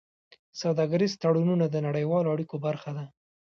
[0.61, 3.05] سوداګریز تړونونه د نړیوالو اړیکو برخه ده.